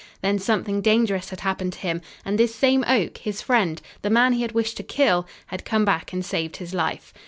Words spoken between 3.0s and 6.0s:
his friend, the man he had wished to kill, had come